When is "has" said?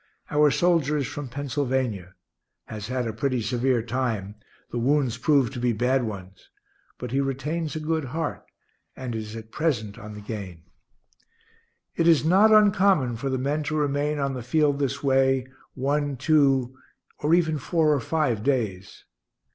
2.65-2.87